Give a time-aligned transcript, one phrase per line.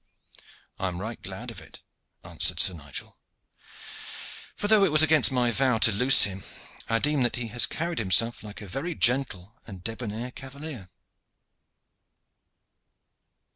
[0.79, 1.79] "I am right glad of it,"
[2.23, 3.19] answered Sir Nigel;
[4.57, 6.43] "for though it was against my vow to loose him,
[6.89, 10.89] I deem that he has carried himself like a very gentle and debonnaire cavalier."